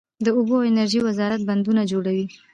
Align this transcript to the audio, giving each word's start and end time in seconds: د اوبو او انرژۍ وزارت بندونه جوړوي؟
د 0.25 0.27
اوبو 0.37 0.55
او 0.59 0.67
انرژۍ 0.69 0.99
وزارت 1.03 1.41
بندونه 1.49 1.81
جوړوي؟ 1.91 2.25